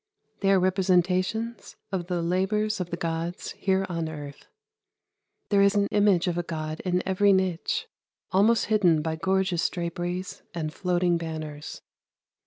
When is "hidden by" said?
8.65-9.15